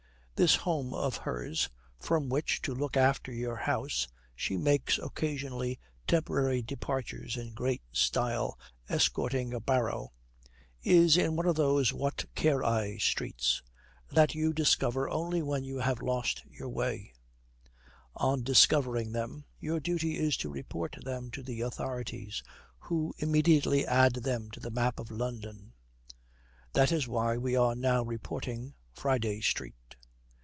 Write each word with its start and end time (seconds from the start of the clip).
This 0.35 0.55
home 0.55 0.91
of 0.95 1.17
hers 1.17 1.69
(from 1.99 2.27
which, 2.27 2.63
to 2.63 2.73
look 2.73 2.97
after 2.97 3.31
your 3.31 3.57
house, 3.57 4.07
she 4.35 4.57
makes 4.57 4.97
occasionally 4.97 5.77
temporary 6.07 6.63
departures 6.63 7.37
in 7.37 7.53
great 7.53 7.83
style, 7.91 8.57
escorting 8.89 9.53
a 9.53 9.59
barrow) 9.59 10.13
is 10.81 11.15
in 11.15 11.35
one 11.35 11.45
of 11.45 11.53
those 11.57 11.93
what 11.93 12.25
care 12.33 12.63
I 12.63 12.97
streets 12.97 13.61
that 14.09 14.33
you 14.33 14.51
discover 14.51 15.07
only 15.11 15.43
when 15.43 15.63
you 15.63 15.77
have 15.77 16.01
lost 16.01 16.43
your 16.49 16.69
way; 16.69 17.13
on 18.15 18.41
discovering 18.41 19.11
them, 19.11 19.45
your 19.59 19.79
duty 19.79 20.17
is 20.17 20.37
to 20.37 20.49
report 20.49 20.95
them 21.05 21.29
to 21.33 21.43
the 21.43 21.61
authorities, 21.61 22.41
who 22.79 23.13
immediately 23.19 23.85
add 23.85 24.15
them 24.15 24.49
to 24.49 24.59
the 24.59 24.71
map 24.71 24.99
of 24.99 25.11
London. 25.11 25.73
That 26.73 26.91
is 26.91 27.07
why 27.07 27.37
we 27.37 27.55
are 27.55 27.75
now 27.75 28.01
reporting 28.01 28.73
Friday 28.95 29.41
Street. 29.41 29.75